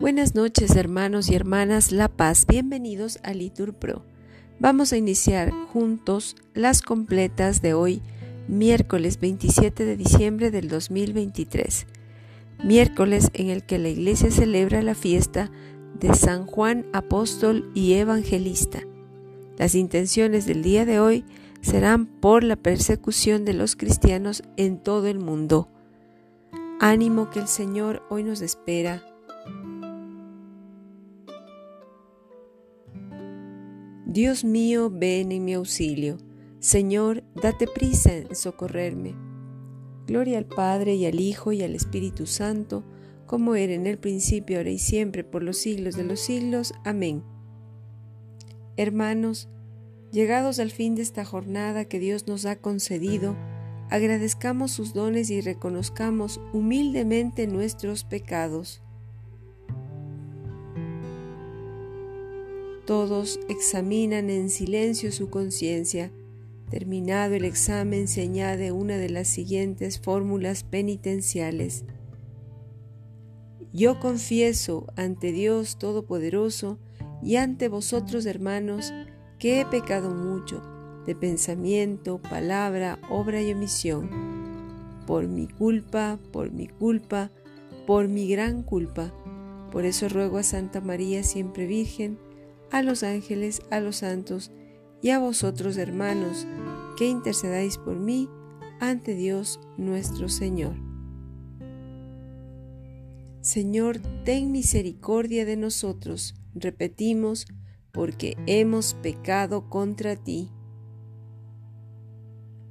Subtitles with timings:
[0.00, 4.02] Buenas noches hermanos y hermanas La Paz, bienvenidos a Litur Pro.
[4.58, 8.00] Vamos a iniciar juntos las completas de hoy,
[8.48, 11.86] miércoles 27 de diciembre del 2023,
[12.64, 15.50] miércoles en el que la iglesia celebra la fiesta
[16.00, 18.80] de San Juan Apóstol y Evangelista.
[19.58, 21.26] Las intenciones del día de hoy
[21.60, 25.68] serán por la persecución de los cristianos en todo el mundo.
[26.80, 29.09] Ánimo que el Señor hoy nos espera
[34.10, 36.18] Dios mío, ven en mi auxilio.
[36.58, 39.14] Señor, date prisa en socorrerme.
[40.08, 42.82] Gloria al Padre y al Hijo y al Espíritu Santo,
[43.24, 46.74] como era en el principio, ahora y siempre, por los siglos de los siglos.
[46.84, 47.22] Amén.
[48.76, 49.48] Hermanos,
[50.10, 53.36] llegados al fin de esta jornada que Dios nos ha concedido,
[53.90, 58.82] agradezcamos sus dones y reconozcamos humildemente nuestros pecados.
[62.90, 66.10] Todos examinan en silencio su conciencia.
[66.70, 71.84] Terminado el examen se añade una de las siguientes fórmulas penitenciales.
[73.72, 76.80] Yo confieso ante Dios Todopoderoso
[77.22, 78.92] y ante vosotros hermanos
[79.38, 80.60] que he pecado mucho
[81.06, 84.10] de pensamiento, palabra, obra y omisión,
[85.06, 87.30] por mi culpa, por mi culpa,
[87.86, 89.14] por mi gran culpa.
[89.70, 92.18] Por eso ruego a Santa María siempre Virgen,
[92.70, 94.50] a los ángeles, a los santos
[95.02, 96.46] y a vosotros hermanos,
[96.96, 98.28] que intercedáis por mí
[98.80, 100.74] ante Dios nuestro Señor.
[103.40, 107.46] Señor, ten misericordia de nosotros, repetimos,
[107.92, 110.50] porque hemos pecado contra ti.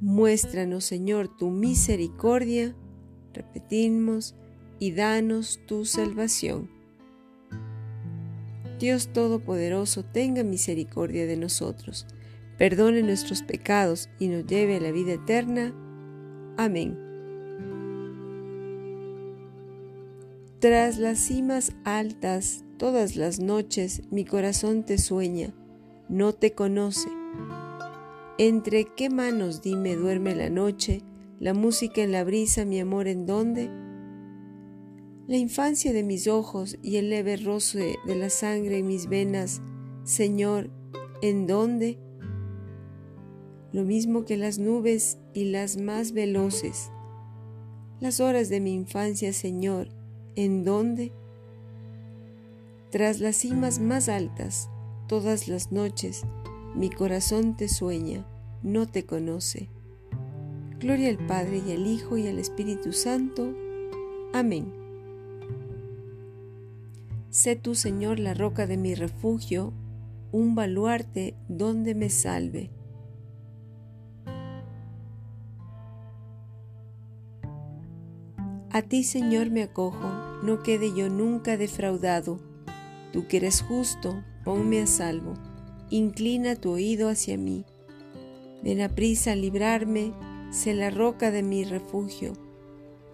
[0.00, 2.76] Muéstranos, Señor, tu misericordia,
[3.32, 4.34] repetimos,
[4.78, 6.79] y danos tu salvación.
[8.80, 12.06] Dios Todopoderoso tenga misericordia de nosotros,
[12.56, 15.74] perdone nuestros pecados y nos lleve a la vida eterna.
[16.56, 16.98] Amén.
[20.60, 25.52] Tras las cimas altas, todas las noches, mi corazón te sueña,
[26.08, 27.08] no te conoce.
[28.38, 31.02] ¿Entre qué manos, dime, duerme la noche,
[31.38, 33.89] la música en la brisa, mi amor en dónde?
[35.30, 39.62] La infancia de mis ojos y el leve roce de la sangre en mis venas,
[40.02, 40.70] Señor,
[41.22, 42.00] ¿en dónde?
[43.72, 46.90] Lo mismo que las nubes y las más veloces.
[48.00, 49.90] Las horas de mi infancia, Señor,
[50.34, 51.12] ¿en dónde?
[52.90, 54.68] Tras las cimas más altas,
[55.06, 56.24] todas las noches,
[56.74, 58.26] mi corazón te sueña,
[58.64, 59.68] no te conoce.
[60.80, 63.54] Gloria al Padre y al Hijo y al Espíritu Santo.
[64.32, 64.79] Amén.
[67.30, 69.72] Sé tú, Señor, la roca de mi refugio,
[70.32, 72.70] un baluarte donde me salve.
[78.72, 82.40] A ti, Señor, me acojo, no quede yo nunca defraudado.
[83.12, 85.34] Tú que eres justo, ponme a salvo,
[85.88, 87.64] inclina tu oído hacia mí.
[88.64, 90.14] Ven a prisa a librarme,
[90.50, 92.32] sé la roca de mi refugio,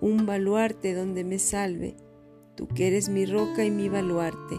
[0.00, 1.96] un baluarte donde me salve
[2.56, 4.56] tú que eres mi roca y mi baluarte.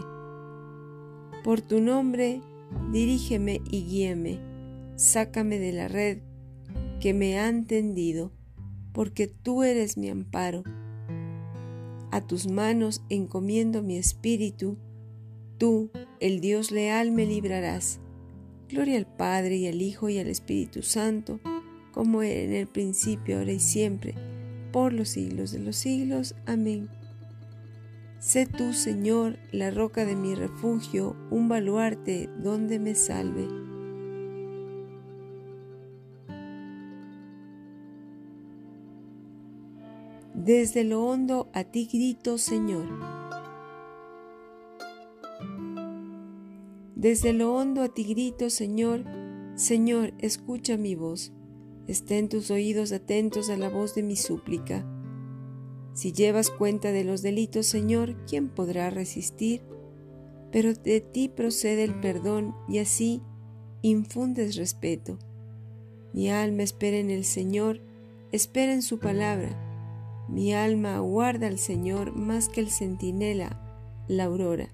[1.44, 2.40] Por tu nombre,
[2.92, 4.38] dirígeme y guíeme,
[4.96, 6.18] sácame de la red
[7.00, 8.32] que me han tendido,
[8.92, 10.62] porque tú eres mi amparo.
[12.10, 14.78] A tus manos encomiendo mi espíritu,
[15.58, 18.00] tú, el Dios leal, me librarás.
[18.68, 21.40] Gloria al Padre y al Hijo y al Espíritu Santo,
[21.92, 24.14] como era en el principio, ahora y siempre,
[24.72, 26.34] por los siglos de los siglos.
[26.46, 26.88] Amén.
[28.20, 33.46] Sé tú, Señor, la roca de mi refugio, un baluarte donde me salve.
[40.34, 42.86] Desde lo hondo a ti grito, Señor.
[46.96, 49.04] Desde lo hondo a ti grito, Señor.
[49.54, 51.32] Señor, escucha mi voz.
[51.86, 54.84] Estén tus oídos atentos a la voz de mi súplica.
[55.94, 59.62] Si llevas cuenta de los delitos, Señor, ¿quién podrá resistir?
[60.52, 63.22] Pero de ti procede el perdón y así
[63.82, 65.18] infundes respeto.
[66.12, 67.80] Mi alma espera en el Señor,
[68.32, 69.64] espera en su palabra.
[70.28, 73.60] Mi alma aguarda al Señor más que el centinela,
[74.08, 74.68] la aurora.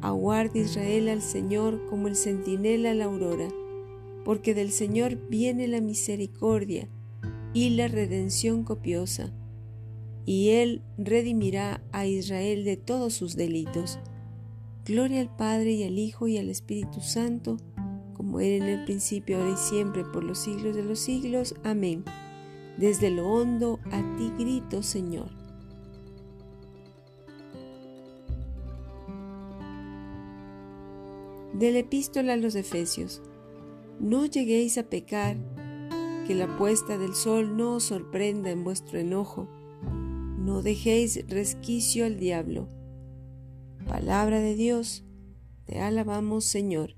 [0.00, 3.48] Aguarda Israel al Señor como el centinela la aurora,
[4.24, 6.88] porque del Señor viene la misericordia
[7.54, 9.32] y la redención copiosa
[10.26, 14.00] y Él redimirá a Israel de todos sus delitos.
[14.84, 17.56] Gloria al Padre y al Hijo y al Espíritu Santo,
[18.12, 21.54] como era en el principio, ahora y siempre, por los siglos de los siglos.
[21.62, 22.04] Amén.
[22.76, 25.30] Desde lo hondo a ti grito, Señor.
[31.54, 33.22] Del epístola a los Efesios.
[34.00, 35.36] No lleguéis a pecar,
[36.26, 39.48] que la puesta del sol no os sorprenda en vuestro enojo.
[40.46, 42.68] No dejéis resquicio al diablo.
[43.84, 45.04] Palabra de Dios,
[45.64, 46.94] te alabamos, Señor.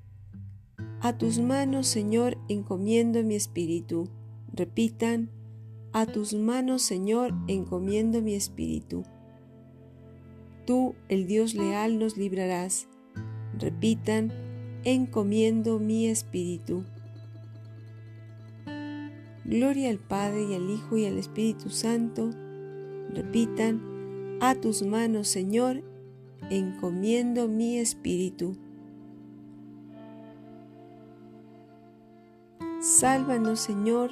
[1.01, 4.11] A tus manos, Señor, encomiendo mi espíritu.
[4.53, 5.31] Repitan,
[5.95, 9.05] a tus manos, Señor, encomiendo mi espíritu.
[10.67, 12.87] Tú, el Dios leal, nos librarás.
[13.59, 14.31] Repitan,
[14.85, 16.85] encomiendo mi espíritu.
[19.47, 22.29] Gloria al Padre y al Hijo y al Espíritu Santo.
[23.15, 25.83] Repitan, a tus manos, Señor,
[26.51, 28.57] encomiendo mi espíritu.
[32.81, 34.11] Sálvanos, Señor,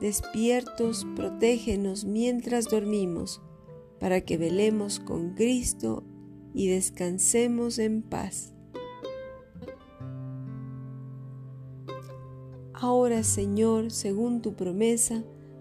[0.00, 3.42] despiertos, protégenos mientras dormimos,
[4.00, 6.04] para que velemos con Cristo
[6.54, 8.54] y descansemos en paz.
[12.72, 15.24] Ahora, Señor, según tu promesa,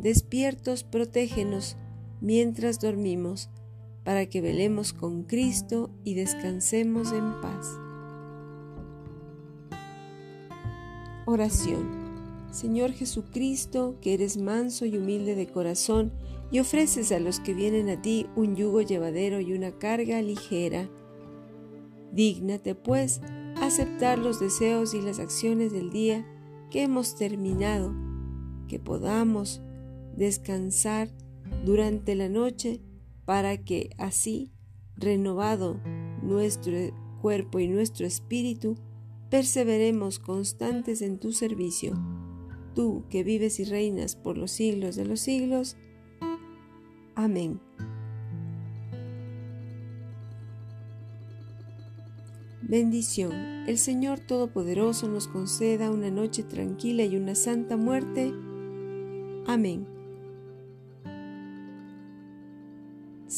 [0.00, 1.76] despiertos, protégenos
[2.20, 3.50] mientras dormimos,
[4.04, 7.66] para que velemos con Cristo y descansemos en paz.
[11.26, 12.08] Oración.
[12.50, 16.12] Señor Jesucristo, que eres manso y humilde de corazón,
[16.50, 20.88] y ofreces a los que vienen a ti un yugo llevadero y una carga ligera.
[22.12, 23.20] Dígnate, pues,
[23.60, 26.26] aceptar los deseos y las acciones del día
[26.70, 27.92] que hemos terminado
[28.68, 29.60] que podamos
[30.16, 31.10] descansar
[31.64, 32.80] durante la noche
[33.24, 34.52] para que así,
[34.96, 35.80] renovado
[36.22, 36.76] nuestro
[37.20, 38.76] cuerpo y nuestro espíritu,
[39.30, 41.92] perseveremos constantes en tu servicio,
[42.74, 45.76] tú que vives y reinas por los siglos de los siglos.
[47.14, 47.60] Amén.
[52.62, 53.32] Bendición.
[53.66, 58.32] El Señor Todopoderoso nos conceda una noche tranquila y una santa muerte.
[59.46, 59.97] Amén.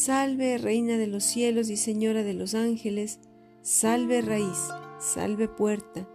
[0.00, 3.20] Salve, Reina de los cielos y Señora de los ángeles,
[3.60, 4.56] salve raíz,
[4.98, 6.08] salve puerta,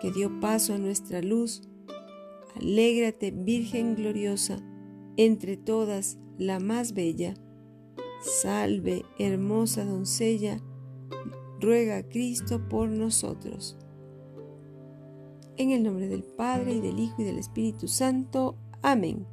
[0.00, 1.60] que dio paso a nuestra luz.
[2.56, 4.60] Alégrate, Virgen gloriosa,
[5.18, 7.34] entre todas la más bella.
[8.40, 10.62] Salve, hermosa doncella,
[11.60, 13.76] ruega a Cristo por nosotros.
[15.58, 18.56] En el nombre del Padre y del Hijo y del Espíritu Santo.
[18.80, 19.26] Amén.